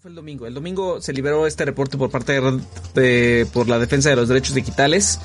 Fue 0.00 0.10
el 0.10 0.14
domingo. 0.14 0.46
El 0.46 0.54
domingo 0.54 1.00
se 1.00 1.12
liberó 1.12 1.44
este 1.48 1.64
reporte 1.64 1.98
por 1.98 2.08
parte 2.08 2.40
de, 2.94 3.48
por 3.52 3.66
la 3.68 3.80
defensa 3.80 4.08
de 4.08 4.14
los 4.14 4.28
derechos 4.28 4.54
digitales 4.54 5.18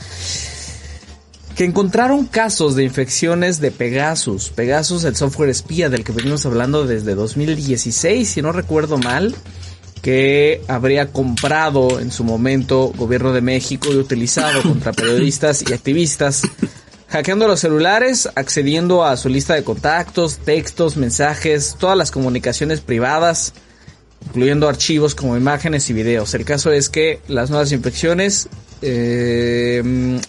que 1.56 1.64
encontraron 1.64 2.26
casos 2.26 2.76
de 2.76 2.84
infecciones 2.84 3.62
de 3.62 3.70
Pegasus. 3.70 4.50
Pegasus, 4.50 5.04
el 5.04 5.16
software 5.16 5.52
espía 5.52 5.90
del 5.90 6.04
que 6.04 6.12
venimos 6.12 6.48
hablando 6.48 6.88
desde 6.88 7.14
2016, 7.14 8.28
si 8.28 8.42
no 8.42 8.52
recuerdo 8.52 8.98
mal, 8.98 9.36
que 10.02 10.64
habría 10.68 11.12
comprado 11.12 12.00
en 12.00 12.10
su 12.10 12.24
momento 12.24 12.92
gobierno 12.98 13.32
de 13.32 13.42
México 13.42 13.90
y 13.92 13.98
utilizado 13.98 14.64
contra 14.64 14.92
periodistas 14.92 15.64
y 15.70 15.74
activistas, 15.74 16.42
hackeando 17.10 17.48
los 17.48 17.60
celulares, 17.60 18.28
accediendo 18.34 19.06
a 19.06 19.18
su 19.18 19.30
lista 19.30 19.54
de 19.54 19.64
contactos, 19.64 20.40
textos, 20.40 20.98
mensajes, 20.98 21.76
todas 21.78 21.96
las 21.96 22.10
comunicaciones 22.10 22.82
privadas, 22.82 23.54
incluyendo 24.26 24.68
archivos 24.68 25.16
como 25.16 25.38
imágenes 25.38 25.90
y 25.90 25.94
videos. 25.94 26.34
El 26.34 26.46
caso 26.46 26.72
es 26.72 26.90
que 26.90 27.20
las 27.28 27.50
nuevas 27.50 27.72
infecciones 27.72 28.50
eh, 28.84 29.82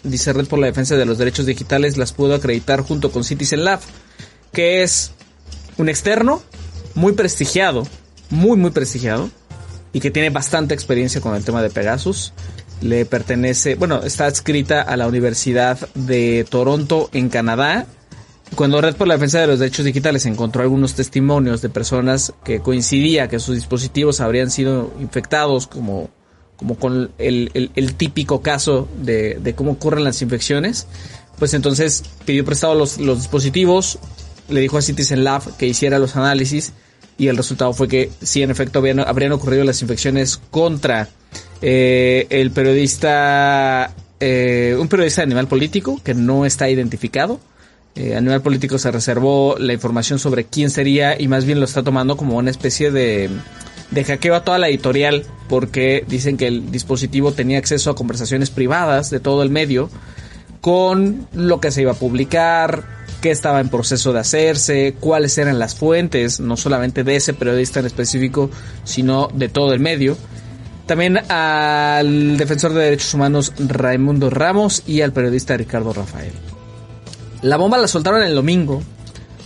Red 0.04 0.46
por 0.46 0.58
la 0.58 0.66
Defensa 0.66 0.96
de 0.96 1.04
los 1.04 1.18
Derechos 1.18 1.46
Digitales, 1.46 1.96
las 1.96 2.12
pudo 2.12 2.34
acreditar 2.34 2.82
junto 2.82 3.10
con 3.10 3.24
Citizen 3.24 3.64
Lab, 3.64 3.80
que 4.52 4.82
es 4.82 5.10
un 5.76 5.88
externo 5.88 6.42
muy 6.94 7.12
prestigiado, 7.12 7.86
muy, 8.30 8.56
muy 8.56 8.70
prestigiado, 8.70 9.28
y 9.92 10.00
que 10.00 10.10
tiene 10.10 10.30
bastante 10.30 10.74
experiencia 10.74 11.20
con 11.20 11.34
el 11.34 11.44
tema 11.44 11.62
de 11.62 11.70
Pegasus. 11.70 12.32
Le 12.80 13.06
pertenece, 13.06 13.74
bueno, 13.76 14.02
está 14.02 14.26
adscrita 14.26 14.82
a 14.82 14.96
la 14.96 15.06
Universidad 15.06 15.88
de 15.94 16.46
Toronto 16.48 17.08
en 17.12 17.28
Canadá. 17.28 17.86
Cuando 18.54 18.80
Red 18.80 18.96
por 18.96 19.08
la 19.08 19.14
Defensa 19.14 19.40
de 19.40 19.46
los 19.48 19.58
Derechos 19.58 19.84
Digitales 19.84 20.26
encontró 20.26 20.62
algunos 20.62 20.94
testimonios 20.94 21.60
de 21.60 21.70
personas 21.70 22.32
que 22.44 22.60
coincidía 22.60 23.28
que 23.28 23.40
sus 23.40 23.56
dispositivos 23.56 24.20
habrían 24.20 24.50
sido 24.50 24.92
infectados 25.00 25.66
como 25.66 26.10
como 26.56 26.76
con 26.76 27.10
el, 27.18 27.94
típico 27.96 28.40
caso 28.42 28.88
de, 28.96 29.54
cómo 29.56 29.72
ocurren 29.72 30.04
las 30.04 30.22
infecciones, 30.22 30.86
pues 31.38 31.54
entonces 31.54 32.04
pidió 32.24 32.44
prestado 32.44 32.74
los, 32.74 32.96
dispositivos, 32.96 33.98
le 34.48 34.60
dijo 34.60 34.78
a 34.78 34.82
Citizen 34.82 35.24
Lab 35.24 35.56
que 35.56 35.66
hiciera 35.66 35.98
los 35.98 36.16
análisis 36.16 36.72
y 37.18 37.28
el 37.28 37.36
resultado 37.36 37.72
fue 37.72 37.88
que 37.88 38.10
sí, 38.22 38.42
en 38.42 38.50
efecto, 38.50 38.82
habrían 39.06 39.32
ocurrido 39.32 39.64
las 39.64 39.82
infecciones 39.82 40.40
contra 40.50 41.08
eh, 41.62 42.26
el 42.30 42.50
periodista, 42.50 43.92
eh, 44.20 44.76
un 44.78 44.88
periodista 44.88 45.22
de 45.22 45.26
animal 45.26 45.48
político 45.48 46.00
que 46.02 46.14
no 46.14 46.44
está 46.44 46.68
identificado. 46.68 47.40
Eh, 47.96 48.16
Animal 48.16 48.42
Político 48.42 48.78
se 48.78 48.90
reservó 48.90 49.56
la 49.58 49.72
información 49.72 50.18
sobre 50.18 50.44
quién 50.44 50.70
sería 50.70 51.20
y 51.20 51.28
más 51.28 51.44
bien 51.44 51.60
lo 51.60 51.64
está 51.64 51.82
tomando 51.82 52.16
como 52.16 52.36
una 52.36 52.50
especie 52.50 52.90
de 52.90 53.30
de 53.90 54.04
hackeo 54.04 54.34
a 54.34 54.44
toda 54.44 54.58
la 54.58 54.68
editorial 54.68 55.24
porque 55.48 56.04
dicen 56.08 56.36
que 56.36 56.48
el 56.48 56.70
dispositivo 56.70 57.32
tenía 57.32 57.58
acceso 57.58 57.90
a 57.90 57.94
conversaciones 57.94 58.50
privadas 58.50 59.10
de 59.10 59.20
todo 59.20 59.42
el 59.42 59.50
medio 59.50 59.90
con 60.60 61.28
lo 61.34 61.60
que 61.60 61.70
se 61.70 61.82
iba 61.82 61.92
a 61.92 61.94
publicar, 61.94 62.84
qué 63.20 63.30
estaba 63.30 63.60
en 63.60 63.68
proceso 63.68 64.12
de 64.14 64.20
hacerse, 64.20 64.94
cuáles 64.98 65.36
eran 65.36 65.58
las 65.58 65.74
fuentes, 65.74 66.40
no 66.40 66.56
solamente 66.56 67.04
de 67.04 67.16
ese 67.16 67.34
periodista 67.34 67.80
en 67.80 67.86
específico, 67.86 68.50
sino 68.82 69.28
de 69.34 69.50
todo 69.50 69.74
el 69.74 69.80
medio. 69.80 70.16
También 70.86 71.18
al 71.30 72.38
defensor 72.38 72.72
de 72.72 72.84
derechos 72.84 73.12
humanos 73.12 73.52
Raimundo 73.58 74.30
Ramos 74.30 74.82
y 74.86 75.02
al 75.02 75.12
periodista 75.12 75.56
Ricardo 75.56 75.92
Rafael. 75.92 76.32
La 77.44 77.58
bomba 77.58 77.76
la 77.76 77.88
soltaron 77.88 78.22
el 78.22 78.34
domingo, 78.34 78.82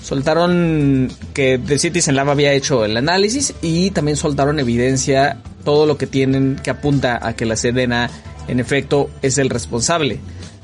soltaron 0.04 1.10
que 1.34 1.58
The 1.58 1.80
Citizen 1.80 2.14
Lab 2.14 2.30
había 2.30 2.52
hecho 2.52 2.84
el 2.84 2.96
análisis 2.96 3.54
y 3.60 3.90
también 3.90 4.16
soltaron 4.16 4.60
evidencia, 4.60 5.38
todo 5.64 5.84
lo 5.84 5.98
que 5.98 6.06
tienen 6.06 6.60
que 6.62 6.70
apunta 6.70 7.18
a 7.20 7.34
que 7.34 7.44
la 7.44 7.56
Sedena 7.56 8.08
en 8.46 8.60
efecto 8.60 9.10
es 9.20 9.36
el 9.38 9.50
responsable 9.50 10.20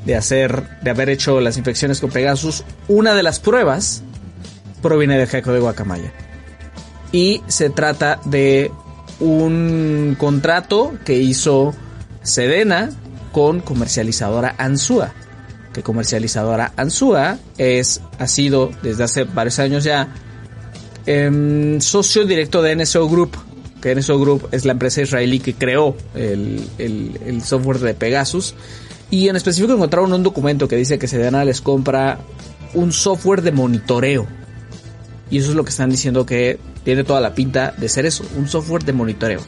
de 0.07 0.15
hacer, 0.15 0.79
de 0.83 0.91
haber 0.91 1.09
hecho 1.09 1.41
las 1.41 1.57
infecciones 1.57 1.99
con 1.99 2.13
Pegasus. 2.13 2.63
Una 2.87 3.15
de 3.15 3.25
las 3.25 3.41
pruebas 3.41 4.05
proviene 4.81 5.19
del 5.19 5.27
hackeeo 5.27 5.55
de 5.55 5.61
Guacamaya. 5.61 6.13
Y 7.11 7.43
se 7.49 7.69
trata 7.69 8.21
de 8.27 8.71
un 9.19 10.15
contrato 10.21 10.93
que 11.05 11.19
hizo 11.19 11.75
Sedena 12.23 12.91
con 13.33 13.59
comercializadora 13.59 14.55
Ansua 14.57 15.13
que 15.75 15.83
comercializadora 15.83 16.73
Ansua 16.77 17.39
es, 17.59 18.01
ha 18.19 18.27
sido 18.27 18.71
desde 18.83 19.05
hace 19.05 19.25
varios 19.25 19.59
años 19.59 19.85
ya 19.85 20.09
em, 21.05 21.81
socio 21.81 22.25
directo 22.25 22.63
de 22.63 22.77
NSO 22.77 23.07
Group, 23.09 23.37
que 23.83 23.95
NSO 23.95 24.19
Group 24.19 24.49
es 24.53 24.65
la 24.65 24.73
empresa 24.73 25.03
israelí 25.03 25.41
que 25.41 25.53
creó 25.53 25.95
el, 26.15 26.67
el, 26.79 27.43
software 27.43 27.81
de 27.81 27.93
Pegasus. 27.93 28.55
Y 29.11 29.29
en 29.29 29.37
específico 29.37 29.75
encontraron 29.75 30.13
un 30.13 30.23
documento 30.23 30.67
que 30.67 30.77
dice 30.77 30.99
que 30.99 31.07
Sedena 31.07 31.45
les 31.45 31.61
compra 31.61 32.19
un 32.73 32.93
software 32.93 33.43
de 33.43 33.53
monitoreo. 33.53 34.27
Y 35.31 35.39
eso 35.39 35.51
es 35.51 35.57
lo 35.57 35.65
que 35.65 35.71
están 35.71 35.91
diciendo 35.91 36.25
que 36.25 36.59
tiene 36.85 37.05
toda 37.05 37.21
la 37.21 37.35
pinta 37.35 37.75
de 37.77 37.89
ser 37.89 38.07
eso, 38.07 38.25
un 38.37 38.49
software 38.49 38.85
de 38.85 38.93
monitoreo 38.95 39.41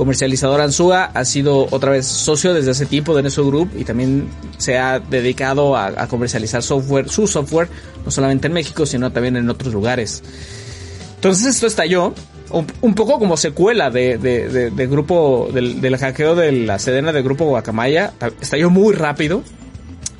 comercializador 0.00 0.62
Ansua 0.62 1.10
ha 1.12 1.26
sido 1.26 1.66
otra 1.70 1.90
vez 1.90 2.06
socio 2.06 2.54
desde 2.54 2.70
hace 2.70 2.86
tiempo 2.86 3.14
de 3.14 3.22
Neso 3.22 3.46
Group 3.46 3.72
y 3.76 3.84
también 3.84 4.30
se 4.56 4.78
ha 4.78 4.98
dedicado 4.98 5.76
a, 5.76 6.06
comercializar 6.06 6.62
software, 6.62 7.10
su 7.10 7.26
software, 7.26 7.68
no 8.02 8.10
solamente 8.10 8.46
en 8.46 8.54
México, 8.54 8.86
sino 8.86 9.12
también 9.12 9.36
en 9.36 9.50
otros 9.50 9.74
lugares. 9.74 10.22
Entonces 11.16 11.48
esto 11.48 11.66
estalló 11.66 12.14
un, 12.50 12.94
poco 12.94 13.18
como 13.18 13.36
secuela 13.36 13.90
de, 13.90 14.88
grupo, 14.90 15.50
del, 15.52 15.82
del, 15.82 15.98
hackeo 15.98 16.34
de 16.34 16.50
la 16.50 16.78
sedena 16.78 17.12
del 17.12 17.22
grupo 17.22 17.44
Guacamaya. 17.44 18.14
Estalló 18.40 18.70
muy 18.70 18.94
rápido 18.94 19.42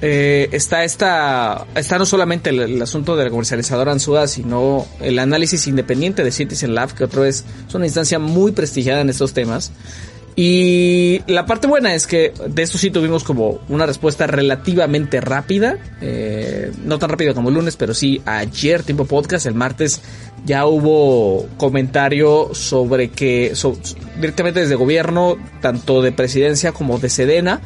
eh, 0.03 0.49
está 0.53 0.85
esta, 0.85 1.67
está 1.75 1.99
no 1.99 2.07
solamente 2.07 2.51
el, 2.51 2.81
asunto 2.81 3.17
de 3.17 3.25
la 3.25 3.31
comercializadora 3.31 3.93
Ansuda, 3.93 4.27
sino 4.27 4.87
el 5.01 5.19
análisis 5.19 5.67
independiente 5.67 6.25
de 6.25 6.33
Citizen 6.33 6.75
Lab, 6.75 6.95
que 6.95 7.05
otra 7.05 7.23
vez 7.23 7.45
es 7.69 7.75
una 7.75 7.85
instancia 7.85 8.19
muy 8.19 8.53
prestigiada 8.53 9.03
en 9.03 9.11
estos 9.11 9.35
temas. 9.35 9.73
Y 10.37 11.21
la 11.27 11.45
parte 11.45 11.67
buena 11.67 11.95
es 11.95 12.07
que 12.07 12.33
de 12.49 12.63
esto 12.63 12.79
sí 12.79 12.91
tuvimos 12.91 13.25
como 13.25 13.61
una 13.69 13.85
respuesta 13.85 14.27
relativamente 14.27 15.21
rápida, 15.21 15.77
eh, 16.01 16.73
no 16.83 16.99
tan 16.99 17.11
rápida 17.11 17.35
como 17.35 17.51
el 17.51 17.57
lunes, 17.57 17.77
pero 17.77 17.93
sí 17.93 18.23
ayer, 18.25 18.83
tiempo 18.83 19.05
podcast, 19.05 19.45
el 19.45 19.55
martes 19.55 20.01
ya 20.47 20.65
hubo 20.65 21.47
comentario 21.59 22.55
sobre 22.55 23.11
que 23.11 23.53
directamente 24.17 24.61
desde 24.61 24.77
gobierno, 24.77 25.37
tanto 25.61 26.01
de 26.01 26.13
presidencia 26.13 26.73
como 26.73 26.99
de 26.99 27.11
Sedena, 27.11 27.61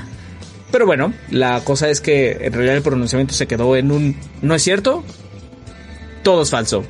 pero 0.75 0.87
bueno, 0.87 1.15
la 1.31 1.61
cosa 1.63 1.89
es 1.89 2.01
que 2.01 2.33
en 2.33 2.53
realidad 2.53 2.75
el 2.75 2.83
pronunciamiento 2.83 3.33
se 3.33 3.47
quedó 3.47 3.77
en 3.77 3.93
un 3.93 4.17
no 4.43 4.57
es 4.57 4.63
cierto, 4.65 5.05
todo 6.25 6.43
es 6.43 6.51
falso. 6.51 6.83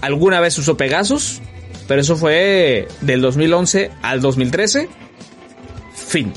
Alguna 0.00 0.40
vez 0.40 0.56
usó 0.56 0.74
Pegasus, 0.74 1.42
pero 1.86 2.00
eso 2.00 2.16
fue 2.16 2.88
del 3.02 3.20
2011 3.20 3.90
al 4.00 4.22
2013. 4.22 4.88
Fin. 5.94 6.32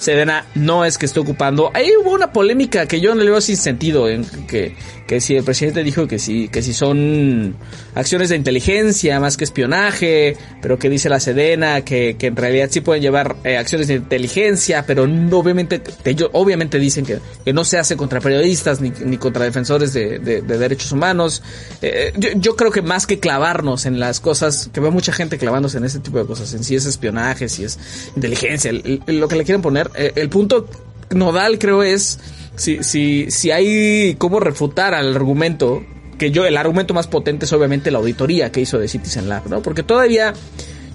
Sedena 0.00 0.46
no 0.54 0.86
es 0.86 0.96
que 0.96 1.04
esté 1.04 1.20
ocupando. 1.20 1.70
Ahí 1.74 1.90
hubo 2.02 2.12
una 2.12 2.32
polémica 2.32 2.86
que 2.86 3.00
yo 3.02 3.14
no 3.14 3.22
le 3.22 3.30
veo 3.30 3.40
sin 3.42 3.58
sentido, 3.58 4.08
en 4.08 4.24
que, 4.46 4.74
que 5.06 5.20
si 5.20 5.36
el 5.36 5.44
presidente 5.44 5.84
dijo 5.84 6.08
que 6.08 6.18
sí, 6.18 6.48
que 6.48 6.62
si 6.62 6.72
son 6.72 7.54
acciones 7.94 8.30
de 8.30 8.36
inteligencia 8.36 9.20
más 9.20 9.36
que 9.36 9.44
espionaje, 9.44 10.38
pero 10.62 10.78
que 10.78 10.88
dice 10.88 11.10
la 11.10 11.20
Sedena 11.20 11.82
que, 11.82 12.16
que 12.18 12.28
en 12.28 12.36
realidad 12.36 12.68
sí 12.70 12.80
pueden 12.80 13.02
llevar 13.02 13.36
eh, 13.44 13.58
acciones 13.58 13.88
de 13.88 13.96
inteligencia, 13.96 14.86
pero 14.86 15.06
no, 15.06 15.36
obviamente, 15.38 15.82
ellos 16.04 16.30
obviamente 16.32 16.78
dicen 16.78 17.04
que, 17.04 17.18
que, 17.44 17.52
no 17.52 17.64
se 17.64 17.76
hace 17.76 17.94
contra 17.98 18.20
periodistas 18.20 18.80
ni, 18.80 18.90
ni 19.04 19.18
contra 19.18 19.44
defensores 19.44 19.92
de, 19.92 20.18
de, 20.18 20.40
derechos 20.40 20.92
humanos. 20.92 21.42
Eh, 21.82 22.14
yo, 22.16 22.30
yo, 22.36 22.56
creo 22.56 22.70
que 22.70 22.80
más 22.80 23.06
que 23.06 23.18
clavarnos 23.18 23.84
en 23.84 24.00
las 24.00 24.20
cosas, 24.20 24.70
que 24.72 24.80
veo 24.80 24.92
mucha 24.92 25.12
gente 25.12 25.36
clavándose 25.36 25.76
en 25.76 25.84
ese 25.84 25.98
tipo 25.98 26.18
de 26.18 26.24
cosas, 26.24 26.54
en 26.54 26.64
si 26.64 26.74
es 26.74 26.86
espionaje, 26.86 27.50
si 27.50 27.64
es 27.64 27.78
inteligencia, 28.16 28.72
lo 29.06 29.28
que 29.28 29.36
le 29.36 29.44
quieren 29.44 29.60
poner 29.60 29.89
eh, 29.94 30.12
el 30.16 30.28
punto 30.28 30.66
nodal 31.10 31.58
creo 31.58 31.82
es 31.82 32.18
si, 32.56 32.82
si, 32.82 33.30
si 33.30 33.50
hay 33.50 34.16
cómo 34.18 34.40
refutar 34.40 34.94
al 34.94 35.14
argumento, 35.16 35.82
que 36.18 36.30
yo, 36.30 36.44
el 36.44 36.56
argumento 36.56 36.94
más 36.94 37.06
potente 37.06 37.46
es 37.46 37.52
obviamente 37.52 37.90
la 37.90 37.98
auditoría 37.98 38.52
que 38.52 38.60
hizo 38.60 38.78
de 38.78 38.88
Citizen 38.88 39.28
Lab, 39.28 39.48
¿no? 39.48 39.62
Porque 39.62 39.82
todavía 39.82 40.34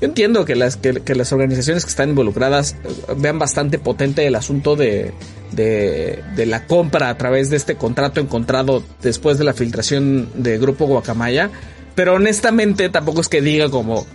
yo 0.02 0.08
entiendo 0.08 0.44
que 0.44 0.56
las, 0.56 0.78
que, 0.78 1.16
las 1.16 1.32
organizaciones 1.32 1.86
que 1.86 1.90
están 1.90 2.10
involucradas 2.10 2.76
eh, 2.84 3.14
vean 3.18 3.40
bastante 3.40 3.80
potente 3.80 4.28
el 4.28 4.36
asunto 4.36 4.76
de, 4.76 5.14
de, 5.54 6.22
de, 6.36 6.46
la 6.46 6.68
compra 6.68 7.10
a 7.10 7.18
través 7.18 7.50
de 7.50 7.58
este 7.58 7.76
contrato 7.76 8.20
encontrado 8.20 8.84
después 9.02 9.38
de 9.38 9.46
la 9.46 9.54
filtración 9.54 10.30
de 10.36 10.58
Grupo 10.58 10.86
Guacamaya, 10.86 11.50
pero 11.96 12.16
honestamente 12.16 12.90
tampoco 12.90 13.22
es 13.22 13.30
que 13.30 13.42
diga 13.42 13.70
como 13.70 14.06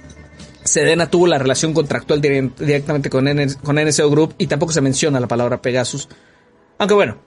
Sedena 0.70 1.10
tuvo 1.10 1.26
la 1.26 1.38
relación 1.38 1.74
contractual 1.74 2.20
directamente 2.20 3.10
con, 3.10 3.24
NSO 3.24 4.08
Group 4.08 4.34
y 4.38 4.46
tampoco 4.46 4.72
se 4.72 4.80
menciona 4.80 5.18
la 5.18 5.26
palabra 5.26 5.60
Pegasus. 5.60 6.08
Aunque 6.78 6.94
bueno, 6.94 7.18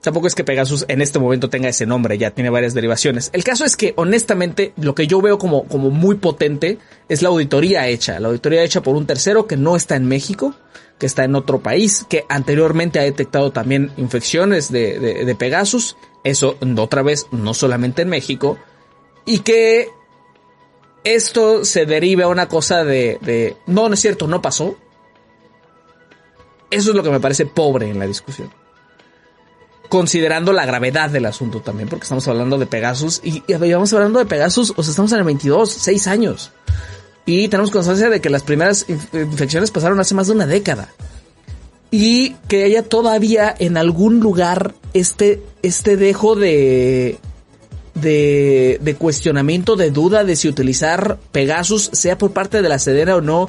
Tampoco 0.00 0.28
es 0.28 0.36
que 0.36 0.44
Pegasus 0.44 0.84
en 0.86 1.02
este 1.02 1.18
momento 1.18 1.50
tenga 1.50 1.68
ese 1.68 1.84
nombre, 1.84 2.18
ya 2.18 2.30
tiene 2.30 2.50
varias 2.50 2.72
derivaciones. 2.72 3.30
El 3.32 3.42
caso 3.42 3.64
es 3.64 3.76
que, 3.76 3.94
honestamente, 3.96 4.72
lo 4.76 4.94
que 4.94 5.08
yo 5.08 5.20
veo 5.20 5.38
como, 5.38 5.64
como 5.64 5.90
muy 5.90 6.14
potente 6.14 6.78
es 7.08 7.20
la 7.20 7.30
auditoría 7.30 7.88
hecha. 7.88 8.20
La 8.20 8.28
auditoría 8.28 8.62
hecha 8.62 8.80
por 8.80 8.94
un 8.94 9.06
tercero 9.06 9.48
que 9.48 9.56
no 9.56 9.74
está 9.74 9.96
en 9.96 10.06
México, 10.06 10.54
que 11.00 11.06
está 11.06 11.24
en 11.24 11.34
otro 11.34 11.58
país, 11.60 12.06
que 12.08 12.24
anteriormente 12.28 13.00
ha 13.00 13.02
detectado 13.02 13.50
también 13.50 13.90
infecciones 13.96 14.70
de, 14.70 15.00
de, 15.00 15.34
Pegasus. 15.34 15.96
Eso, 16.22 16.56
otra 16.76 17.02
vez, 17.02 17.26
no 17.32 17.52
solamente 17.52 18.02
en 18.02 18.08
México. 18.08 18.56
Y 19.26 19.40
que 19.40 19.88
esto 21.14 21.64
se 21.64 21.86
derive 21.86 22.24
a 22.24 22.28
una 22.28 22.48
cosa 22.48 22.84
de, 22.84 23.18
de, 23.20 23.56
no, 23.66 23.88
no 23.88 23.94
es 23.94 24.00
cierto, 24.00 24.26
no 24.26 24.42
pasó. 24.42 24.76
Eso 26.70 26.90
es 26.90 26.96
lo 26.96 27.02
que 27.02 27.10
me 27.10 27.20
parece 27.20 27.46
pobre 27.46 27.88
en 27.88 27.98
la 27.98 28.06
discusión. 28.06 28.50
Considerando 29.88 30.52
la 30.52 30.66
gravedad 30.66 31.08
del 31.10 31.26
asunto 31.26 31.60
también, 31.60 31.88
porque 31.88 32.04
estamos 32.04 32.28
hablando 32.28 32.58
de 32.58 32.66
Pegasus 32.66 33.20
y, 33.24 33.42
y 33.46 33.54
vamos 33.54 33.92
hablando 33.92 34.18
de 34.18 34.26
Pegasus, 34.26 34.74
o 34.76 34.82
sea, 34.82 34.90
estamos 34.90 35.12
en 35.12 35.18
el 35.18 35.24
22, 35.24 35.72
6 35.72 36.06
años. 36.08 36.52
Y 37.24 37.48
tenemos 37.48 37.70
constancia 37.70 38.10
de 38.10 38.20
que 38.20 38.30
las 38.30 38.42
primeras 38.42 38.86
infecciones 38.88 39.70
pasaron 39.70 40.00
hace 40.00 40.14
más 40.14 40.26
de 40.26 40.34
una 40.34 40.46
década. 40.46 40.88
Y 41.90 42.34
que 42.48 42.64
haya 42.64 42.82
todavía 42.82 43.54
en 43.58 43.78
algún 43.78 44.20
lugar 44.20 44.74
este, 44.92 45.42
este 45.62 45.96
dejo 45.96 46.36
de, 46.36 47.18
de, 48.00 48.96
cuestionamiento, 48.98 49.76
de 49.76 49.90
duda 49.90 50.24
de 50.24 50.36
si 50.36 50.48
utilizar 50.48 51.18
Pegasus, 51.32 51.90
sea 51.92 52.18
por 52.18 52.32
parte 52.32 52.62
de 52.62 52.68
la 52.68 52.78
Sedena 52.78 53.16
o 53.16 53.20
no, 53.20 53.48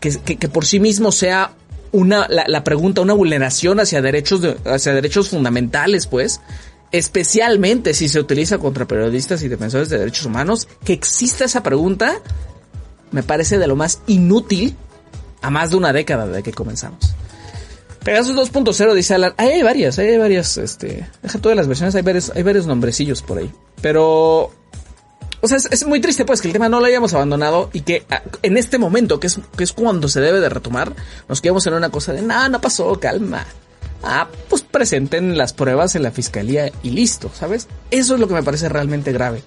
que, 0.00 0.48
por 0.48 0.64
sí 0.64 0.80
mismo 0.80 1.12
sea 1.12 1.52
una, 1.92 2.26
la, 2.28 2.64
pregunta, 2.64 3.00
una 3.00 3.14
vulneración 3.14 3.80
hacia 3.80 4.00
derechos, 4.00 4.40
de, 4.40 4.56
hacia 4.64 4.94
derechos 4.94 5.28
fundamentales, 5.28 6.06
pues, 6.06 6.40
especialmente 6.92 7.94
si 7.94 8.08
se 8.08 8.20
utiliza 8.20 8.58
contra 8.58 8.86
periodistas 8.86 9.42
y 9.42 9.48
defensores 9.48 9.88
de 9.88 9.98
derechos 9.98 10.26
humanos, 10.26 10.68
que 10.84 10.92
exista 10.92 11.44
esa 11.44 11.62
pregunta, 11.62 12.20
me 13.10 13.22
parece 13.22 13.58
de 13.58 13.66
lo 13.66 13.76
más 13.76 14.00
inútil 14.06 14.76
a 15.42 15.50
más 15.50 15.70
de 15.70 15.76
una 15.76 15.92
década 15.92 16.26
de 16.26 16.42
que 16.42 16.52
comenzamos. 16.52 17.14
Pegasus 18.04 18.34
2.0 18.34 18.94
dice 18.94 19.14
Alan, 19.14 19.34
hay 19.36 19.62
varias, 19.62 19.98
hay 19.98 20.16
varias, 20.16 20.56
este, 20.56 21.06
deja 21.22 21.38
todas 21.38 21.56
las 21.56 21.68
versiones, 21.68 21.94
hay 21.94 22.02
varios, 22.02 22.32
hay 22.34 22.42
varios 22.42 22.66
nombrecillos 22.66 23.20
por 23.20 23.38
ahí. 23.38 23.52
Pero 23.80 24.52
o 25.42 25.48
sea, 25.48 25.56
es, 25.56 25.86
muy 25.86 26.00
triste 26.00 26.24
pues 26.24 26.40
que 26.40 26.48
el 26.48 26.52
tema 26.52 26.68
no 26.68 26.80
lo 26.80 26.86
hayamos 26.86 27.14
abandonado 27.14 27.70
y 27.72 27.80
que 27.80 28.04
ah, 28.10 28.22
en 28.42 28.56
este 28.56 28.78
momento, 28.78 29.20
que 29.20 29.26
es, 29.26 29.38
que 29.56 29.64
es 29.64 29.72
cuando 29.72 30.08
se 30.08 30.20
debe 30.20 30.40
de 30.40 30.50
retomar, 30.50 30.94
nos 31.28 31.40
quedamos 31.40 31.66
en 31.66 31.74
una 31.74 31.90
cosa 31.90 32.12
de, 32.12 32.22
nada, 32.22 32.48
no 32.48 32.60
pasó, 32.60 32.98
calma. 33.00 33.46
Ah, 34.02 34.28
pues 34.48 34.62
presenten 34.62 35.36
las 35.38 35.52
pruebas 35.52 35.94
en 35.94 36.02
la 36.02 36.10
fiscalía 36.10 36.70
y 36.82 36.90
listo, 36.90 37.30
¿sabes? 37.34 37.68
Eso 37.90 38.14
es 38.14 38.20
lo 38.20 38.28
que 38.28 38.34
me 38.34 38.42
parece 38.42 38.68
realmente 38.68 39.12
grave. 39.12 39.42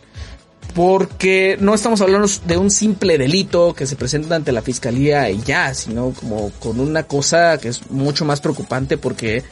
Porque 0.74 1.58
no 1.60 1.76
estamos 1.76 2.02
hablando 2.02 2.28
de 2.46 2.58
un 2.58 2.72
simple 2.72 3.20
delito 3.20 3.76
que 3.76 3.86
se 3.86 3.96
presenta 3.96 4.36
ante 4.36 4.52
la 4.52 4.64
fiscalía 4.64 5.30
y 5.30 5.42
ya, 5.42 5.76
sino 5.76 6.12
como 6.12 6.50
con 6.60 6.80
una 6.80 7.04
cosa 7.04 7.60
que 7.60 7.68
es 7.68 7.92
mucho 7.92 8.26
más 8.26 8.42
preocupante 8.42 8.98
porque 8.98 9.44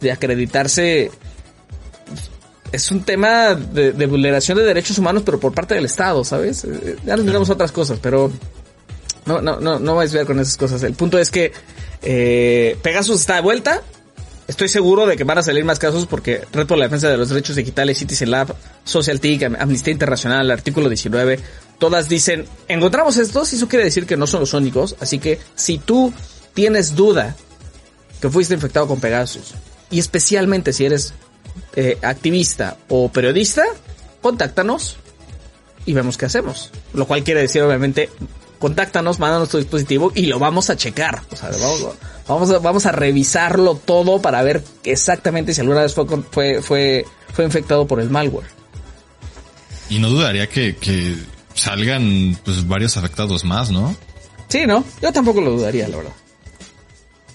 de 0.00 0.12
acreditarse 0.12 1.10
es 2.72 2.90
un 2.90 3.02
tema 3.02 3.54
de, 3.54 4.06
vulneración 4.06 4.58
de 4.58 4.64
derechos 4.64 4.98
humanos, 4.98 5.22
pero 5.24 5.38
por 5.40 5.52
parte 5.52 5.74
del 5.74 5.84
Estado, 5.84 6.24
¿sabes? 6.24 6.64
Eh, 6.64 6.96
ya 7.04 7.16
nos 7.16 7.26
tenemos 7.26 7.50
otras 7.50 7.72
cosas, 7.72 7.98
pero 8.00 8.30
no, 9.24 9.40
no, 9.40 9.60
no, 9.60 9.78
no 9.78 9.94
voy 9.94 10.06
a 10.06 10.10
ver 10.10 10.26
con 10.26 10.38
esas 10.40 10.56
cosas. 10.56 10.82
El 10.82 10.94
punto 10.94 11.18
es 11.18 11.30
que 11.30 11.52
eh, 12.02 12.76
Pegasus 12.82 13.20
está 13.20 13.36
de 13.36 13.40
vuelta. 13.42 13.82
Estoy 14.48 14.68
seguro 14.68 15.06
de 15.06 15.16
que 15.16 15.24
van 15.24 15.38
a 15.38 15.42
salir 15.42 15.64
más 15.64 15.80
casos 15.80 16.06
porque 16.06 16.42
Reto 16.52 16.74
a 16.74 16.76
la 16.76 16.84
Defensa 16.84 17.08
de 17.08 17.16
los 17.16 17.30
Derechos 17.30 17.56
Digitales, 17.56 17.98
Citizen 17.98 18.30
Lab, 18.30 18.54
Social 18.84 19.18
TIC, 19.18 19.42
Amnistía 19.58 19.92
Internacional, 19.92 20.48
artículo 20.52 20.88
19, 20.88 21.40
todas 21.78 22.08
dicen, 22.08 22.46
encontramos 22.68 23.16
estos 23.16 23.52
y 23.52 23.56
eso 23.56 23.66
quiere 23.66 23.84
decir 23.84 24.06
que 24.06 24.16
no 24.16 24.28
son 24.28 24.40
los 24.40 24.54
únicos. 24.54 24.94
Así 25.00 25.18
que 25.18 25.40
si 25.56 25.78
tú 25.78 26.12
tienes 26.54 26.94
duda 26.94 27.34
que 28.20 28.30
fuiste 28.30 28.54
infectado 28.54 28.86
con 28.86 29.00
Pegasus, 29.00 29.54
y 29.90 29.98
especialmente 29.98 30.72
si 30.72 30.84
eres 30.84 31.14
eh, 31.74 31.98
activista 32.02 32.76
o 32.88 33.10
periodista, 33.10 33.64
contáctanos 34.22 34.96
y 35.84 35.92
vemos 35.92 36.16
qué 36.16 36.26
hacemos. 36.26 36.70
Lo 36.92 37.06
cual 37.06 37.22
quiere 37.22 37.42
decir, 37.42 37.62
obviamente, 37.62 38.10
contáctanos, 38.58 39.18
mándanos 39.18 39.48
tu 39.48 39.58
dispositivo 39.58 40.12
y 40.14 40.26
lo 40.26 40.38
vamos 40.38 40.70
a 40.70 40.76
checar. 40.76 41.22
O 41.30 41.36
sea, 41.36 41.50
vamos, 42.26 42.50
a, 42.50 42.58
vamos 42.58 42.86
a 42.86 42.92
revisarlo 42.92 43.76
todo 43.76 44.20
para 44.20 44.42
ver 44.42 44.62
exactamente 44.84 45.54
si 45.54 45.60
alguna 45.60 45.82
vez 45.82 45.94
fue, 45.94 46.06
fue, 46.30 46.62
fue, 46.62 47.04
fue 47.32 47.44
infectado 47.44 47.86
por 47.86 48.00
el 48.00 48.10
malware. 48.10 48.48
Y 49.88 49.98
no 50.00 50.08
dudaría 50.10 50.48
que, 50.48 50.76
que 50.76 51.16
salgan 51.54 52.38
pues 52.44 52.66
varios 52.66 52.96
afectados 52.96 53.44
más, 53.44 53.70
¿no? 53.70 53.94
Sí, 54.48 54.66
¿no? 54.66 54.84
Yo 55.00 55.12
tampoco 55.12 55.40
lo 55.40 55.52
dudaría, 55.52 55.88
la 55.88 55.96
verdad. 55.96 56.12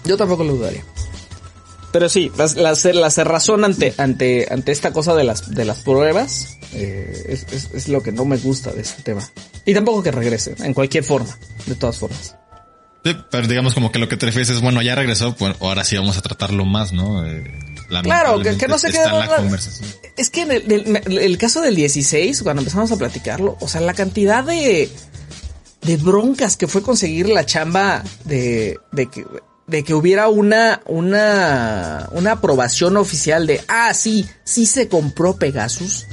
Yo 0.03 0.17
tampoco 0.17 0.43
lo 0.43 0.53
dudaría. 0.53 0.83
Pero 1.91 2.07
sí, 2.07 2.31
la, 2.37 2.73
la, 2.93 3.09
cerrazón 3.09 3.65
ante, 3.65 3.93
ante, 3.97 4.47
ante 4.49 4.71
esta 4.71 4.91
cosa 4.93 5.13
de 5.13 5.25
las, 5.25 5.53
de 5.53 5.65
las 5.65 5.79
pruebas 5.79 6.57
eh, 6.73 7.25
es, 7.27 7.45
es, 7.73 7.87
lo 7.89 8.01
que 8.01 8.13
no 8.13 8.23
me 8.23 8.37
gusta 8.37 8.71
de 8.71 8.81
este 8.81 9.03
tema. 9.03 9.29
Y 9.65 9.73
tampoco 9.73 10.01
que 10.01 10.11
regrese, 10.11 10.55
en 10.59 10.73
cualquier 10.73 11.03
forma, 11.03 11.37
de 11.65 11.75
todas 11.75 11.97
formas. 11.97 12.35
Sí, 13.03 13.17
pero 13.29 13.47
digamos 13.47 13.73
como 13.73 13.91
que 13.91 13.99
lo 13.99 14.07
que 14.07 14.15
te 14.15 14.27
refieres 14.27 14.49
es, 14.49 14.61
bueno, 14.61 14.81
ya 14.81 14.95
regresó, 14.95 15.35
pues 15.35 15.55
ahora 15.59 15.83
sí 15.83 15.97
vamos 15.97 16.17
a 16.17 16.21
tratarlo 16.21 16.65
más, 16.65 16.93
¿no? 16.93 17.25
Eh, 17.25 17.43
claro, 18.03 18.39
que, 18.39 18.67
no 18.67 18.77
se 18.77 18.91
quede 18.91 19.05
en 19.05 19.19
la 19.19 19.35
conversación. 19.37 19.89
Es 20.17 20.29
que 20.29 20.43
en 20.43 20.51
el, 20.51 21.17
el, 21.17 21.37
caso 21.37 21.61
del 21.61 21.75
16, 21.75 22.43
cuando 22.43 22.61
empezamos 22.61 22.91
a 22.91 22.97
platicarlo, 22.97 23.57
o 23.59 23.67
sea, 23.67 23.81
la 23.81 23.95
cantidad 23.95 24.43
de, 24.43 24.89
de 25.81 25.97
broncas 25.97 26.57
que 26.57 26.67
fue 26.67 26.83
conseguir 26.83 27.27
la 27.27 27.45
chamba 27.45 28.03
de, 28.25 28.79
de 28.91 29.07
que 29.07 29.25
de 29.71 29.85
que 29.85 29.93
hubiera 29.93 30.27
una, 30.27 30.81
una, 30.85 32.09
una 32.11 32.33
aprobación 32.33 32.97
oficial 32.97 33.47
de, 33.47 33.63
ah, 33.69 33.93
sí, 33.93 34.29
sí 34.43 34.65
se 34.65 34.89
compró 34.89 35.37
Pegasus 35.37 36.07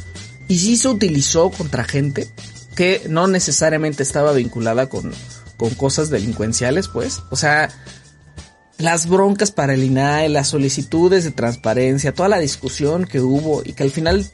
y 0.46 0.60
sí 0.60 0.76
se 0.76 0.86
utilizó 0.86 1.50
contra 1.50 1.82
gente 1.82 2.28
que 2.76 3.02
no 3.08 3.26
necesariamente 3.26 4.04
estaba 4.04 4.32
vinculada 4.32 4.88
con, 4.88 5.12
con 5.56 5.70
cosas 5.74 6.08
delincuenciales, 6.08 6.86
pues. 6.86 7.20
O 7.30 7.36
sea, 7.36 7.68
las 8.78 9.08
broncas 9.08 9.50
para 9.50 9.74
el 9.74 9.82
INAE, 9.82 10.28
las 10.28 10.46
solicitudes 10.46 11.24
de 11.24 11.32
transparencia, 11.32 12.14
toda 12.14 12.28
la 12.28 12.38
discusión 12.38 13.06
que 13.06 13.20
hubo 13.20 13.62
y 13.64 13.72
que 13.72 13.82
al 13.82 13.90
final 13.90 14.24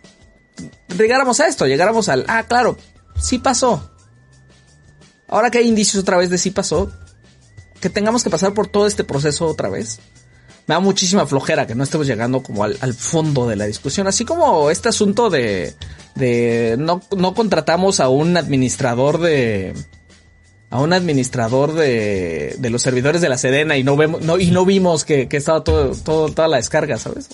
llegáramos 0.98 1.40
a 1.40 1.48
esto, 1.48 1.66
llegáramos 1.66 2.10
al, 2.10 2.26
ah, 2.28 2.42
claro, 2.46 2.76
sí 3.18 3.38
pasó. 3.38 3.90
Ahora 5.28 5.50
que 5.50 5.56
hay 5.56 5.66
indicios 5.66 6.02
otra 6.02 6.18
vez 6.18 6.28
de 6.28 6.36
sí 6.36 6.50
pasó, 6.50 6.92
que 7.84 7.90
tengamos 7.90 8.24
que 8.24 8.30
pasar 8.30 8.54
por 8.54 8.66
todo 8.66 8.86
este 8.86 9.04
proceso 9.04 9.46
otra 9.46 9.68
vez. 9.68 10.00
Me 10.66 10.74
da 10.74 10.80
muchísima 10.80 11.26
flojera 11.26 11.66
que 11.66 11.74
no 11.74 11.84
estemos 11.84 12.06
llegando 12.06 12.42
como 12.42 12.64
al, 12.64 12.94
fondo 12.94 13.46
de 13.46 13.56
la 13.56 13.66
discusión. 13.66 14.06
Así 14.06 14.24
como 14.24 14.70
este 14.70 14.88
asunto 14.88 15.28
de, 15.28 15.74
de 16.14 16.76
no, 16.78 17.02
no 17.14 17.34
contratamos 17.34 18.00
a 18.00 18.08
un 18.08 18.38
administrador 18.38 19.20
de, 19.20 19.74
a 20.70 20.80
un 20.80 20.94
administrador 20.94 21.74
de, 21.74 22.56
de 22.58 22.70
los 22.70 22.80
servidores 22.80 23.20
de 23.20 23.28
la 23.28 23.36
Sedena 23.36 23.76
y 23.76 23.84
no 23.84 23.98
vemos, 23.98 24.22
no, 24.22 24.38
y 24.38 24.50
no 24.50 24.64
vimos 24.64 25.04
que, 25.04 25.28
que 25.28 25.36
estaba 25.36 25.62
todo, 25.62 25.94
todo, 25.94 26.30
toda 26.30 26.48
la 26.48 26.56
descarga, 26.56 26.96
¿sabes? 26.96 27.28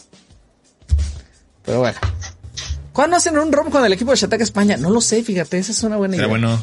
Pero 1.64 1.78
bueno. 1.78 1.98
¿Cuándo 2.92 3.16
hacen 3.16 3.38
un 3.38 3.52
ROM 3.52 3.70
con 3.70 3.84
el 3.84 3.92
equipo 3.92 4.10
de 4.10 4.16
Shataka 4.16 4.42
España? 4.42 4.76
No 4.76 4.90
lo 4.90 5.00
sé, 5.00 5.22
fíjate, 5.22 5.58
esa 5.58 5.70
es 5.70 5.80
una 5.84 5.96
buena 5.96 6.16
idea. 6.16 6.26
bueno. 6.26 6.60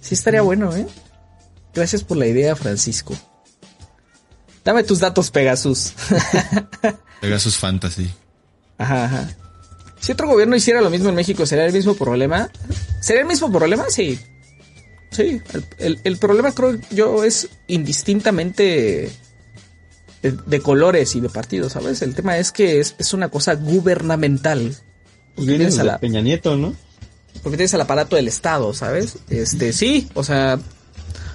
Sí 0.00 0.14
estaría 0.14 0.42
bueno, 0.42 0.72
¿eh? 0.76 0.86
Gracias 1.74 2.04
por 2.04 2.16
la 2.16 2.26
idea, 2.26 2.54
Francisco. 2.56 3.16
Dame 4.64 4.84
tus 4.84 5.00
datos, 5.00 5.30
Pegasus. 5.30 5.92
Pegasus 7.20 7.56
Fantasy. 7.56 8.10
Ajá, 8.78 9.04
ajá. 9.04 9.36
Si 10.00 10.12
otro 10.12 10.28
gobierno 10.28 10.56
hiciera 10.56 10.80
lo 10.80 10.90
mismo 10.90 11.08
en 11.08 11.14
México, 11.14 11.46
¿sería 11.46 11.64
el 11.64 11.72
mismo 11.72 11.94
problema? 11.94 12.50
¿Sería 13.00 13.22
el 13.22 13.28
mismo 13.28 13.50
problema? 13.52 13.84
Sí. 13.88 14.18
Sí. 15.10 15.40
El, 15.78 16.16
problema 16.16 16.52
creo 16.52 16.78
yo 16.90 17.22
es 17.22 17.48
indistintamente 17.68 19.12
de, 20.22 20.60
colores 20.60 21.14
y 21.14 21.20
de 21.20 21.28
partidos, 21.28 21.72
¿sabes? 21.72 22.02
El 22.02 22.14
tema 22.14 22.38
es 22.38 22.50
que 22.50 22.80
es, 22.80 23.14
una 23.14 23.28
cosa 23.28 23.54
gubernamental. 23.54 24.76
Porque 25.36 25.66
a 25.66 25.84
la, 25.84 25.98
Peña 25.98 26.20
Nieto, 26.20 26.56
¿no? 26.56 26.74
Porque 27.42 27.56
tienes 27.56 27.74
el 27.74 27.80
aparato 27.80 28.16
del 28.16 28.28
Estado, 28.28 28.74
¿sabes? 28.74 29.18
Este, 29.28 29.72
sí, 29.72 30.08
o 30.14 30.24
sea, 30.24 30.58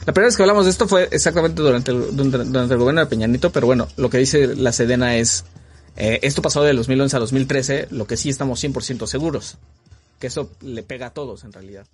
la 0.07 0.13
primera 0.13 0.27
vez 0.29 0.37
que 0.37 0.43
hablamos 0.43 0.63
de 0.63 0.71
esto 0.71 0.87
fue 0.87 1.09
exactamente 1.11 1.61
durante 1.61 1.91
el, 1.91 2.15
durante, 2.15 2.73
el 2.73 2.79
gobierno 2.79 3.01
de 3.01 3.07
Peñanito, 3.07 3.51
pero 3.51 3.67
bueno, 3.67 3.89
lo 3.97 4.09
que 4.09 4.17
dice 4.17 4.55
la 4.55 4.71
Sedena 4.71 5.17
es, 5.17 5.43
eh, 5.97 6.19
esto 6.21 6.41
pasó 6.41 6.63
de 6.63 6.73
2011 6.73 7.17
a 7.17 7.19
2013, 7.19 7.87
lo 7.91 8.07
que 8.07 8.15
sí 8.15 8.29
estamos 8.29 8.63
100% 8.63 9.05
seguros, 9.05 9.57
que 10.17 10.27
eso 10.27 10.49
le 10.61 10.81
pega 10.81 11.07
a 11.07 11.13
todos 11.13 11.43
en 11.43 11.51
realidad. 11.51 11.85